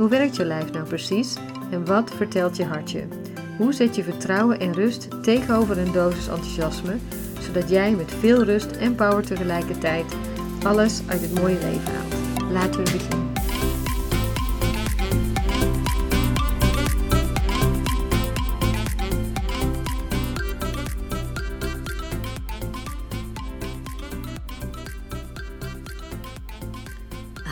[0.00, 1.36] Hoe werkt je lijf nou precies
[1.70, 3.04] en wat vertelt je hartje?
[3.58, 6.96] Hoe zet je vertrouwen en rust tegenover een dosis enthousiasme,
[7.40, 10.16] zodat jij met veel rust en power tegelijkertijd
[10.62, 12.50] alles uit het mooie leven haalt?
[12.52, 13.29] Laten we beginnen.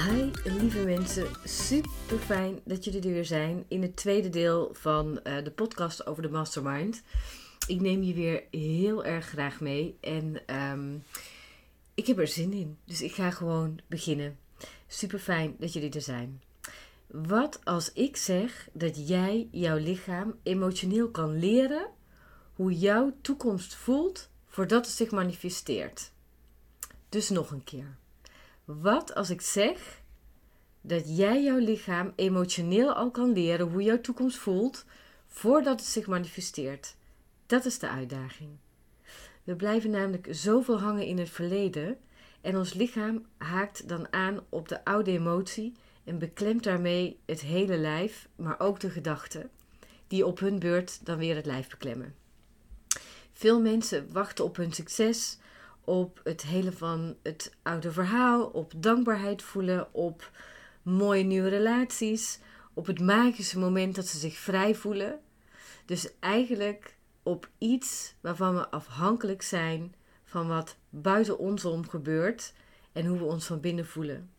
[0.06, 5.22] Hi lieve mensen, super fijn dat jullie er weer zijn in het tweede deel van
[5.22, 7.02] eh, de podcast over de Mastermind.
[7.66, 10.96] Ik neem je weer heel erg graag mee en ehm,
[11.94, 14.38] ik heb er zin in, dus ik ga gewoon beginnen.
[14.86, 16.42] Super fijn dat jullie er zijn.
[17.06, 21.86] Wat als ik zeg dat jij jouw lichaam emotioneel kan leren
[22.54, 26.10] hoe jouw toekomst voelt voordat het zich manifesteert?
[27.08, 27.96] Dus nog een keer.
[28.76, 30.02] Wat als ik zeg
[30.80, 34.84] dat jij jouw lichaam emotioneel al kan leren hoe jouw toekomst voelt
[35.26, 36.96] voordat het zich manifesteert?
[37.46, 38.50] Dat is de uitdaging.
[39.44, 41.98] We blijven namelijk zoveel hangen in het verleden
[42.40, 45.72] en ons lichaam haakt dan aan op de oude emotie
[46.04, 49.50] en beklemt daarmee het hele lijf, maar ook de gedachten,
[50.06, 52.14] die op hun beurt dan weer het lijf beklemmen.
[53.32, 55.38] Veel mensen wachten op hun succes,
[55.88, 60.30] op het hele van het oude verhaal, op dankbaarheid voelen, op
[60.82, 62.38] mooie nieuwe relaties,
[62.74, 65.20] op het magische moment dat ze zich vrij voelen.
[65.84, 69.94] Dus eigenlijk op iets waarvan we afhankelijk zijn
[70.24, 72.52] van wat buiten ons om gebeurt
[72.92, 74.30] en hoe we ons van binnen voelen.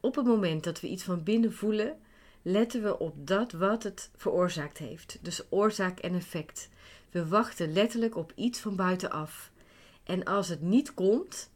[0.00, 1.96] Op het moment dat we iets van binnen voelen,
[2.42, 5.18] letten we op dat wat het veroorzaakt heeft.
[5.20, 6.68] Dus oorzaak en effect.
[7.10, 9.51] We wachten letterlijk op iets van buitenaf.
[10.12, 11.50] En als het niet komt,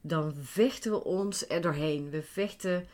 [0.00, 2.10] dan vechten we ons er doorheen.
[2.10, 2.86] We vechten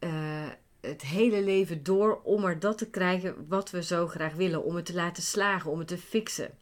[0.00, 0.48] uh,
[0.80, 4.64] het hele leven door om er dat te krijgen wat we zo graag willen.
[4.64, 6.58] Om het te laten slagen, om het te fixen.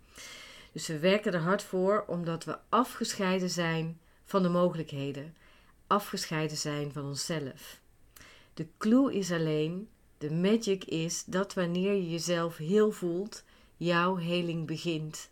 [0.72, 5.36] Dus we werken er hard voor omdat we afgescheiden zijn van de mogelijkheden.
[5.86, 7.80] Afgescheiden zijn van onszelf.
[8.54, 9.88] De clue is alleen,
[10.19, 13.44] de magic is dat wanneer je jezelf heel voelt,
[13.76, 15.30] jouw heling begint.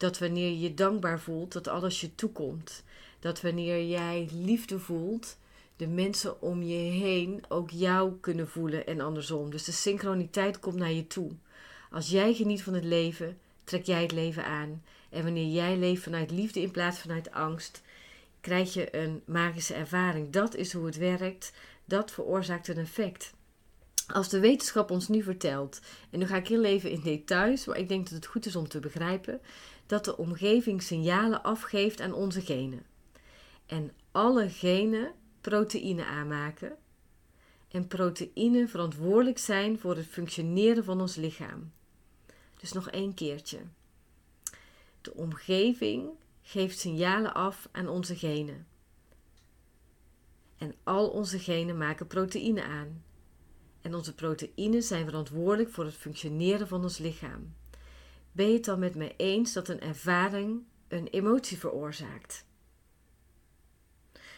[0.00, 2.84] Dat wanneer je dankbaar voelt, dat alles je toekomt.
[3.18, 5.36] Dat wanneer jij liefde voelt,
[5.76, 9.50] de mensen om je heen ook jou kunnen voelen en andersom.
[9.50, 11.30] Dus de synchroniteit komt naar je toe.
[11.90, 14.82] Als jij geniet van het leven, trek jij het leven aan.
[15.10, 17.82] En wanneer jij leeft vanuit liefde in plaats vanuit angst,
[18.40, 20.30] krijg je een magische ervaring.
[20.30, 21.52] Dat is hoe het werkt.
[21.84, 23.32] Dat veroorzaakt een effect.
[24.12, 27.78] Als de wetenschap ons nu vertelt, en nu ga ik heel even in details, maar
[27.78, 29.40] ik denk dat het goed is om te begrijpen,
[29.86, 32.86] dat de omgeving signalen afgeeft aan onze genen.
[33.66, 36.76] En alle genen proteïne aanmaken.
[37.68, 41.72] En proteïnen verantwoordelijk zijn voor het functioneren van ons lichaam.
[42.56, 43.58] Dus nog één keertje.
[45.00, 46.08] De omgeving
[46.42, 48.66] geeft signalen af aan onze genen.
[50.56, 53.02] En al onze genen maken proteïne aan.
[53.80, 57.54] En onze proteïnen zijn verantwoordelijk voor het functioneren van ons lichaam.
[58.32, 62.44] Ben je het dan met mij eens dat een ervaring een emotie veroorzaakt?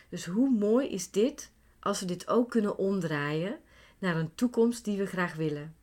[0.08, 3.60] Dus hoe mooi is dit als we dit ook kunnen omdraaien
[3.98, 5.76] naar een toekomst die we graag willen?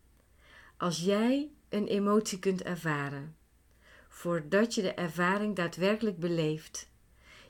[0.78, 3.36] Als jij een emotie kunt ervaren,
[4.08, 6.90] voordat je de ervaring daadwerkelijk beleeft,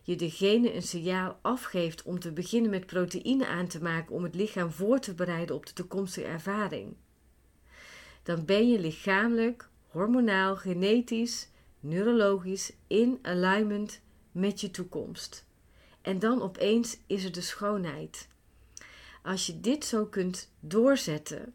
[0.10, 4.36] je degene een signaal afgeeft om te beginnen met proteïne aan te maken om het
[4.36, 6.96] lichaam voor te bereiden op de toekomstige ervaring,
[8.24, 14.02] dan ben je lichamelijk, hormonaal, genetisch, neurologisch in alignment
[14.32, 15.46] met je toekomst.
[16.02, 18.28] En dan opeens is er de schoonheid.
[19.24, 21.54] Als je dit zo kunt doorzetten,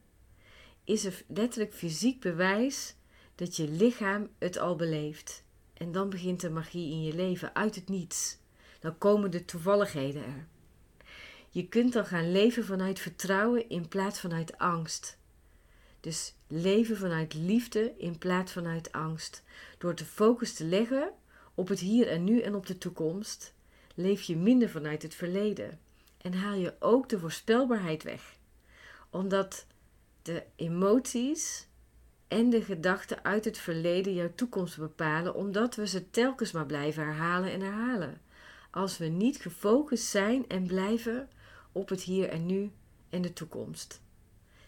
[0.84, 2.94] is er letterlijk fysiek bewijs
[3.34, 5.44] dat je lichaam het al beleeft.
[5.72, 8.42] En dan begint de magie in je leven uit het niets.
[8.84, 10.46] Dan komen de toevalligheden er.
[11.50, 15.18] Je kunt dan gaan leven vanuit vertrouwen in plaats vanuit angst.
[16.00, 19.42] Dus leven vanuit liefde in plaats vanuit angst.
[19.78, 21.12] Door de focus te leggen
[21.54, 23.54] op het hier en nu en op de toekomst,
[23.94, 25.80] leef je minder vanuit het verleden
[26.18, 28.36] en haal je ook de voorspelbaarheid weg.
[29.10, 29.66] Omdat
[30.22, 31.66] de emoties
[32.28, 37.04] en de gedachten uit het verleden jouw toekomst bepalen, omdat we ze telkens maar blijven
[37.04, 38.23] herhalen en herhalen.
[38.74, 41.28] Als we niet gefocust zijn en blijven
[41.72, 42.70] op het hier en nu
[43.08, 44.00] en de toekomst.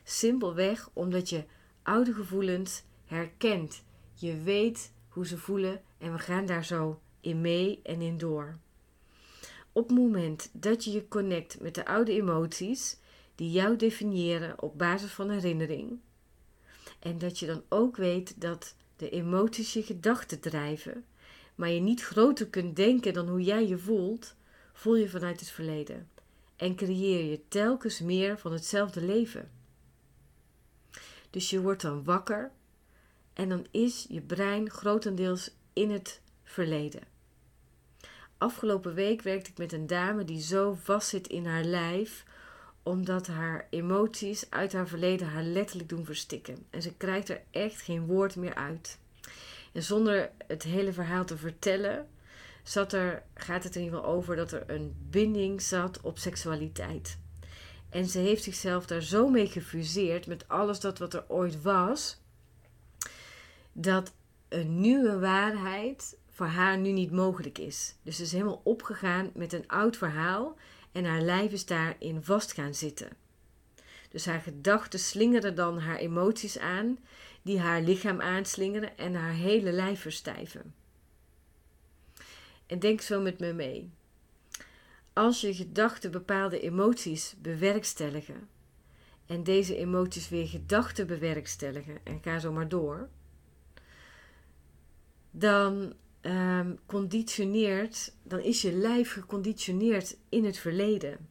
[0.04, 1.44] Simpelweg omdat je
[1.82, 3.82] oude gevoelens herkent.
[4.14, 8.58] Je weet hoe ze voelen en we gaan daar zo in mee en in door.
[9.72, 12.98] Op het moment dat je je connect met de oude emoties
[13.34, 15.98] die jou definiëren op basis van herinnering,
[16.98, 21.04] en dat je dan ook weet dat de emoties je gedachten drijven,
[21.56, 24.34] maar je niet groter kunt denken dan hoe jij je voelt,
[24.72, 26.08] voel je vanuit het verleden
[26.56, 29.50] en creëer je telkens meer van hetzelfde leven.
[31.30, 32.50] Dus je wordt dan wakker
[33.32, 37.02] en dan is je brein grotendeels in het verleden.
[38.38, 42.24] Afgelopen week werkte ik met een dame die zo vastzit in haar lijf,
[42.82, 46.66] omdat haar emoties uit haar verleden haar letterlijk doen verstikken.
[46.70, 48.98] En ze krijgt er echt geen woord meer uit.
[49.76, 52.08] En zonder het hele verhaal te vertellen,
[52.62, 57.18] zat er, gaat het in ieder geval over dat er een binding zat op seksualiteit.
[57.90, 62.20] En ze heeft zichzelf daar zo mee gefuseerd met alles dat wat er ooit was,
[63.72, 64.12] dat
[64.48, 67.94] een nieuwe waarheid voor haar nu niet mogelijk is.
[68.02, 70.56] Dus ze is helemaal opgegaan met een oud verhaal
[70.92, 73.08] en haar lijf is daarin vast gaan zitten.
[74.10, 76.98] Dus haar gedachten slingeren dan haar emoties aan,
[77.46, 80.74] die haar lichaam aanslingeren en haar hele lijf verstijven.
[82.66, 83.90] En denk zo met me mee.
[85.12, 88.48] Als je gedachten bepaalde emoties bewerkstelligen
[89.26, 93.08] en deze emoties weer gedachten bewerkstelligen en ga zo maar door,
[95.30, 101.28] dan um, conditioneert, dan is je lijf geconditioneerd in het verleden.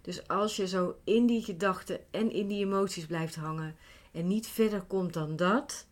[0.00, 3.76] Dus als je zo in die gedachten en in die emoties blijft hangen
[4.12, 5.86] en niet verder komt dan dat,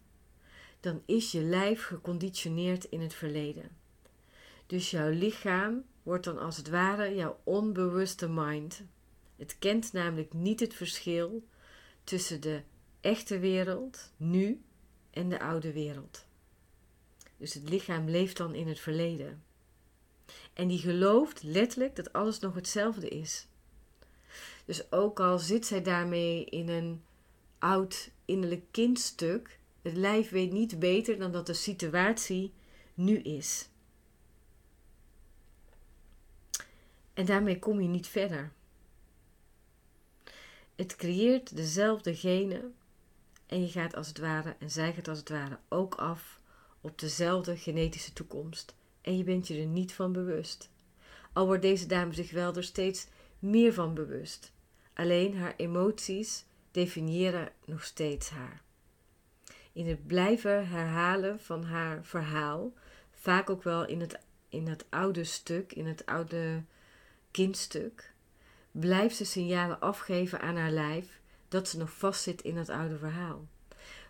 [0.81, 3.71] dan is je lijf geconditioneerd in het verleden.
[4.67, 8.83] Dus jouw lichaam wordt dan als het ware jouw onbewuste mind.
[9.37, 11.45] Het kent namelijk niet het verschil
[12.05, 12.63] tussen de
[13.01, 14.63] echte wereld, nu,
[15.11, 16.25] en de oude wereld.
[17.37, 19.43] Dus het lichaam leeft dan in het verleden.
[20.53, 23.47] En die gelooft letterlijk dat alles nog hetzelfde is.
[24.65, 27.03] Dus ook al zit zij daarmee in een
[27.61, 32.53] oud innerlijk kindstuk, het lijf weet niet beter dan dat de situatie
[32.95, 33.69] nu is.
[37.15, 38.53] En daarmee kom je niet verder.
[40.75, 42.75] Het creëert dezelfde genen
[43.47, 46.41] en je gaat als het ware, en zij gaat als het ware ook af
[46.81, 50.71] op dezelfde genetische toekomst en je bent je er niet van bewust.
[51.33, 53.07] Al wordt deze dame zich wel er steeds
[53.39, 54.53] meer van bewust.
[54.95, 58.63] Alleen haar emoties definiëren nog steeds haar.
[59.73, 62.73] In het blijven herhalen van haar verhaal,
[63.13, 64.19] vaak ook wel in het,
[64.49, 66.63] in het oude stuk, in het oude
[67.31, 68.13] kindstuk,
[68.71, 73.47] blijft ze signalen afgeven aan haar lijf dat ze nog vastzit in het oude verhaal.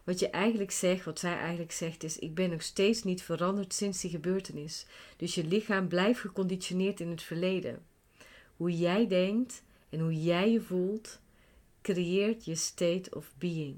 [0.05, 3.75] Wat je eigenlijk zegt, wat zij eigenlijk zegt, is: Ik ben nog steeds niet veranderd
[3.75, 4.87] sinds die gebeurtenis.
[5.17, 7.85] Dus je lichaam blijft geconditioneerd in het verleden.
[8.57, 11.21] Hoe jij denkt en hoe jij je voelt,
[11.83, 13.77] creëert je state of being.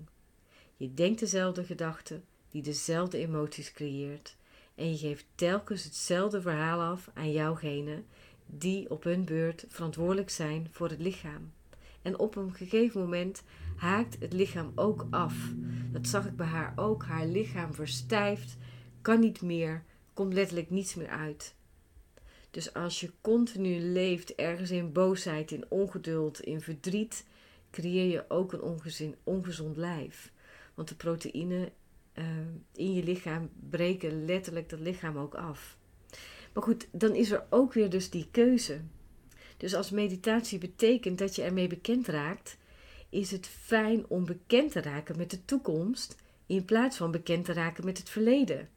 [0.77, 4.37] Je denkt dezelfde gedachten, die dezelfde emoties creëert.
[4.75, 8.07] En je geeft telkens hetzelfde verhaal af aan jouwgenen,
[8.47, 11.53] die op hun beurt verantwoordelijk zijn voor het lichaam.
[12.03, 13.43] En op een gegeven moment
[13.77, 15.35] haakt het lichaam ook af.
[15.93, 17.05] Dat zag ik bij haar ook.
[17.05, 18.57] Haar lichaam verstijft,
[19.03, 21.55] kan niet meer, komt letterlijk niets meer uit.
[22.51, 27.25] Dus als je continu leeft ergens in boosheid, in ongeduld, in verdriet,
[27.73, 30.33] creëer je ook een ongezin, ongezond lijf.
[30.75, 31.73] Want de proteïnen
[32.15, 32.25] uh,
[32.75, 35.77] in je lichaam breken letterlijk dat lichaam ook af.
[36.55, 38.81] Maar goed, dan is er ook weer dus die keuze.
[39.57, 42.57] Dus als meditatie betekent dat je ermee bekend raakt,
[43.09, 47.53] is het fijn om bekend te raken met de toekomst in plaats van bekend te
[47.53, 48.69] raken met het verleden.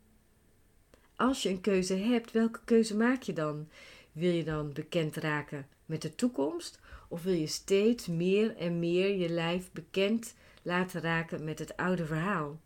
[1.15, 3.69] Als je een keuze hebt, welke keuze maak je dan?
[4.11, 9.15] Wil je dan bekend raken met de toekomst of wil je steeds meer en meer
[9.15, 12.59] je lijf bekend laten raken met het oude verhaal?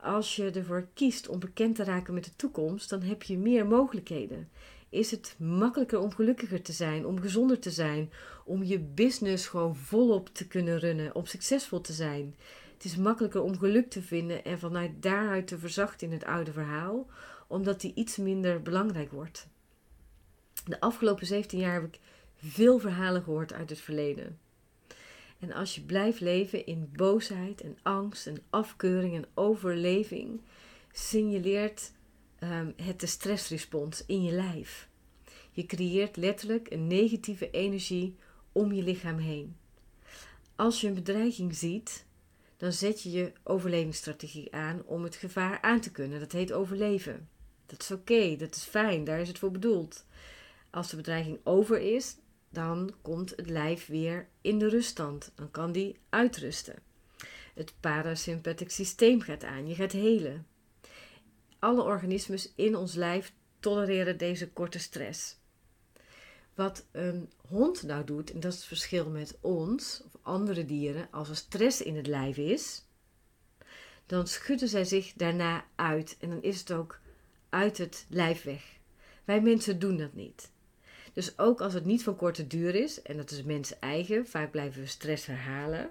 [0.00, 3.66] Als je ervoor kiest om bekend te raken met de toekomst, dan heb je meer
[3.66, 4.48] mogelijkheden
[4.94, 8.10] is het makkelijker om gelukkiger te zijn, om gezonder te zijn,
[8.44, 12.34] om je business gewoon volop te kunnen runnen, om succesvol te zijn.
[12.74, 16.52] Het is makkelijker om geluk te vinden en vanuit daaruit te verzachten in het oude
[16.52, 17.06] verhaal,
[17.46, 19.48] omdat die iets minder belangrijk wordt.
[20.64, 22.00] De afgelopen 17 jaar heb ik
[22.36, 24.38] veel verhalen gehoord uit het verleden.
[25.38, 30.40] En als je blijft leven in boosheid en angst en afkeuring en overleving,
[30.92, 31.92] signaleert
[32.40, 34.88] um, het de stressrespons in je lijf.
[35.50, 38.16] Je creëert letterlijk een negatieve energie
[38.52, 39.56] om je lichaam heen.
[40.56, 42.04] Als je een bedreiging ziet,
[42.56, 46.20] dan zet je je overlevingsstrategie aan om het gevaar aan te kunnen.
[46.20, 47.28] Dat heet overleven.
[47.66, 50.04] Dat is oké, dat is fijn, daar is het voor bedoeld.
[50.74, 52.16] Als de bedreiging over is,
[52.50, 55.32] dan komt het lijf weer in de ruststand.
[55.34, 56.82] Dan kan die uitrusten.
[57.54, 60.46] Het parasympathetic systeem gaat aan, je gaat helen.
[61.58, 65.36] Alle organismes in ons lijf tolereren deze korte stress.
[66.54, 71.08] Wat een hond nou doet, en dat is het verschil met ons of andere dieren,
[71.10, 72.84] als er stress in het lijf is,
[74.06, 77.00] dan schudden zij zich daarna uit en dan is het ook
[77.48, 78.62] uit het lijf weg.
[79.24, 80.52] Wij mensen doen dat niet.
[81.14, 84.50] Dus ook als het niet van korte duur is, en dat is mens eigen, vaak
[84.50, 85.90] blijven we stress herhalen,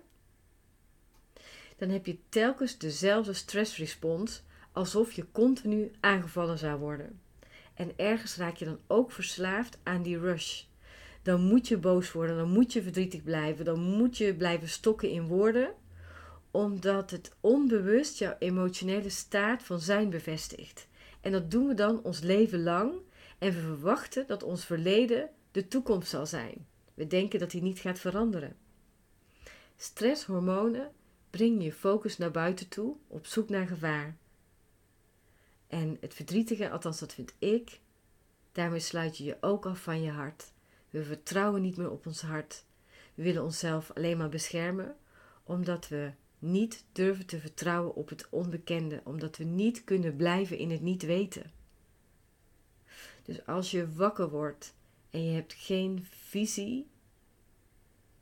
[1.78, 7.20] dan heb je telkens dezelfde stressrespons alsof je continu aangevallen zou worden.
[7.74, 10.64] En ergens raak je dan ook verslaafd aan die rush.
[11.22, 15.10] Dan moet je boos worden, dan moet je verdrietig blijven, dan moet je blijven stokken
[15.10, 15.74] in woorden,
[16.52, 20.88] omdat het onbewust jouw emotionele staat van zijn bevestigt.
[21.22, 22.94] En dat doen we dan ons leven lang
[23.38, 26.68] en we verwachten dat ons verleden de toekomst zal zijn.
[26.94, 28.56] We denken dat die niet gaat veranderen.
[29.76, 30.92] Stresshormonen
[31.30, 34.18] brengen je focus naar buiten toe op zoek naar gevaar.
[35.68, 37.80] En het verdrietige, althans dat vind ik,
[38.52, 40.52] daarmee sluit je je ook af van je hart.
[40.90, 42.66] We vertrouwen niet meer op ons hart.
[43.14, 44.96] We willen onszelf alleen maar beschermen,
[45.44, 50.72] omdat we niet durven te vertrouwen op het onbekende, omdat we niet kunnen blijven in
[50.72, 51.52] het niet weten.
[53.24, 54.74] Dus als je wakker wordt
[55.10, 56.88] en je hebt geen visie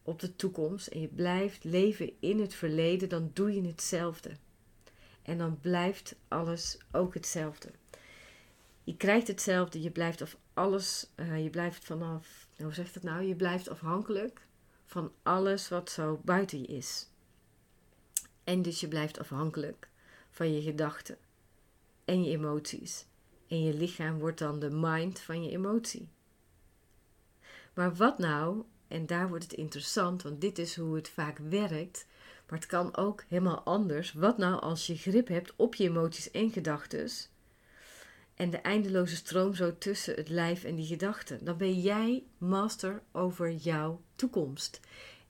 [0.02, 4.32] op de toekomst en je blijft leven in het verleden, dan doe je hetzelfde.
[5.22, 7.72] En dan blijft alles ook hetzelfde.
[8.84, 13.24] Je krijgt hetzelfde, je blijft af alles, uh, je blijft vanaf, hoe zegt het nou?
[13.24, 14.48] Je blijft afhankelijk
[14.86, 17.08] van alles wat zo buiten je is.
[18.44, 19.90] En dus je blijft afhankelijk
[20.30, 21.18] van je gedachten
[22.06, 23.06] en je emoties.
[23.52, 26.10] En je lichaam wordt dan de mind van je emotie.
[27.74, 32.06] Maar wat nou, en daar wordt het interessant, want dit is hoe het vaak werkt,
[32.50, 34.14] maar het kan ook helemaal anders.
[34.14, 37.10] Wat nou als je grip hebt op je emoties en gedachten
[38.36, 41.46] en de eindeloze stroom zo tussen het lijf en die gedachten?
[41.46, 44.80] Dan ben jij master over jouw toekomst.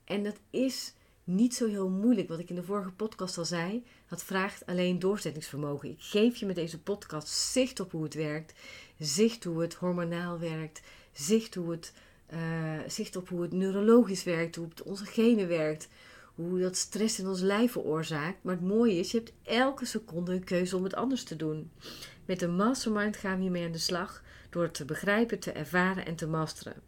[0.04, 0.94] En dat is
[1.34, 2.28] niet zo heel moeilijk.
[2.28, 5.90] Wat ik in de vorige podcast al zei, dat vraagt alleen doorzettingsvermogen.
[5.90, 8.54] Ik geef je met deze podcast zicht op hoe het werkt,
[8.98, 10.80] zicht hoe het hormonaal werkt,
[11.12, 11.92] zicht, hoe het,
[12.32, 12.38] uh,
[12.86, 15.88] zicht op hoe het neurologisch werkt, hoe het onze genen werkt,
[16.34, 18.38] hoe dat stress in ons lijf veroorzaakt.
[18.42, 21.70] Maar het mooie is, je hebt elke seconde een keuze om het anders te doen.
[22.24, 26.14] Met de mastermind gaan we hiermee aan de slag door te begrijpen, te ervaren en
[26.14, 26.82] te masteren.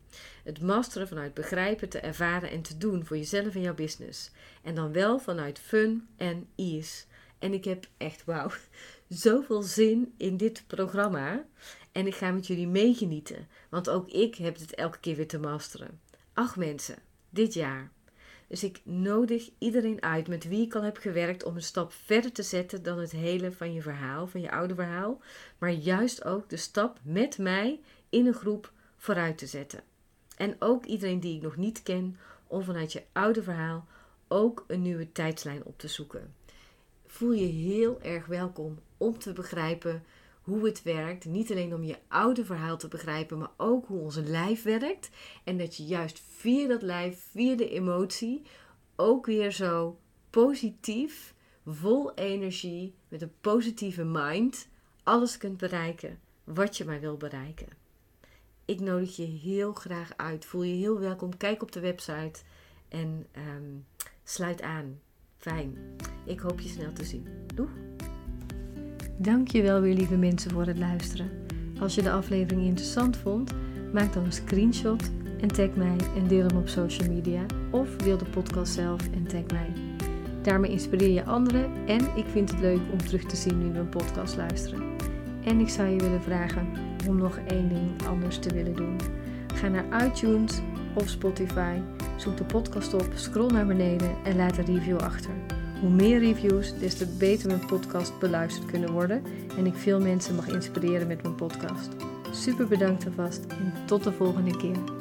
[0.45, 4.31] Het masteren vanuit begrijpen, te ervaren en te doen voor jezelf en jouw business.
[4.63, 7.05] En dan wel vanuit fun en ease.
[7.39, 8.51] En ik heb echt, wauw,
[9.09, 11.45] zoveel zin in dit programma.
[11.93, 13.49] En ik ga met jullie meegenieten.
[13.69, 16.01] Want ook ik heb het elke keer weer te masteren.
[16.33, 16.99] Acht mensen,
[17.31, 17.91] dit jaar.
[18.49, 22.33] Dus ik nodig iedereen uit met wie ik al heb gewerkt om een stap verder
[22.33, 25.21] te zetten dan het hele van je verhaal, van je oude verhaal.
[25.59, 29.83] Maar juist ook de stap met mij in een groep vooruit te zetten.
[30.37, 33.87] En ook iedereen die ik nog niet ken, om vanuit je oude verhaal
[34.29, 36.35] ook een nieuwe tijdslijn op te zoeken.
[37.07, 40.05] Voel je heel erg welkom om te begrijpen
[40.45, 41.25] hoe het werkt.
[41.25, 45.11] Niet alleen om je oude verhaal te begrijpen, maar ook hoe onze lijf werkt.
[45.45, 48.43] En dat je juist via dat lijf, via de emotie,
[48.97, 49.99] ook weer zo
[50.31, 51.35] positief,
[51.67, 54.69] vol energie, met een positieve mind,
[55.03, 57.69] alles kunt bereiken wat je maar wil bereiken.
[58.65, 60.45] Ik nodig je heel graag uit.
[60.45, 61.37] Voel je heel welkom.
[61.37, 62.41] Kijk op de website
[62.89, 63.73] en ehm,
[64.25, 65.01] sluit aan.
[65.37, 65.97] Fijn.
[66.25, 67.27] Ik hoop je snel te zien.
[67.55, 67.94] Doeg!
[69.17, 71.31] Dankjewel weer lieve mensen voor het luisteren.
[71.81, 73.53] Als je de aflevering interessant vond,
[73.93, 77.47] maak dan een screenshot en tag mij en deel hem op social media.
[77.71, 79.73] Of deel de podcast zelf en tag mij.
[80.43, 83.79] Daarmee inspireer je anderen en ik vind het leuk om terug te zien nu we
[83.79, 84.83] een podcast luisteren.
[85.45, 86.69] En ik zou je willen vragen
[87.09, 88.97] om nog één ding anders te willen doen.
[89.55, 90.61] Ga naar iTunes
[90.95, 91.79] of Spotify,
[92.17, 95.33] zoek de podcast op, scroll naar beneden en laat een review achter.
[95.85, 99.23] Hoe meer reviews, des te beter mijn podcast beluisterd kunnen worden
[99.57, 101.89] en ik veel mensen mag inspireren met mijn podcast.
[102.33, 104.94] Super bedankt alvast en tot de volgende keer.